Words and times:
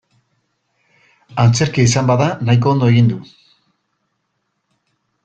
Antzerkia 1.43 1.85
izan 1.89 2.09
bada 2.11 2.29
nahiko 2.47 2.71
ondo 2.77 2.89
egin 2.95 3.13
du. 3.13 3.21